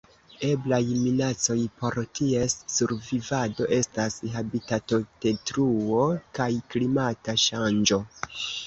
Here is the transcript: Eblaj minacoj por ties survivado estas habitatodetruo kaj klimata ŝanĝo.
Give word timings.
Eblaj 0.45 0.85
minacoj 1.01 1.57
por 1.81 1.97
ties 2.19 2.55
survivado 2.77 3.69
estas 3.79 4.19
habitatodetruo 4.39 6.05
kaj 6.41 6.51
klimata 6.75 7.41
ŝanĝo. 7.49 8.05